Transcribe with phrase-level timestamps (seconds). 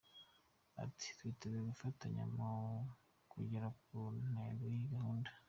[0.83, 2.51] Ati” Twiteguye gufatanya mu
[3.31, 3.95] kugera ku
[4.27, 5.29] ntego z’iyi gahunda.